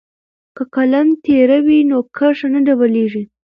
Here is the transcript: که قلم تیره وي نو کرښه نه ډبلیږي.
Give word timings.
که 0.55 0.63
قلم 0.75 1.07
تیره 1.25 1.59
وي 1.65 1.79
نو 1.89 1.97
کرښه 2.17 2.47
نه 2.53 2.59
ډبلیږي. 2.67 3.23